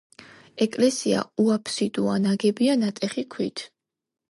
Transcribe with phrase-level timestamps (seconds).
[0.65, 3.67] ეკლესია უაფსიდოა, ნაგებია ნატეხი ქვით.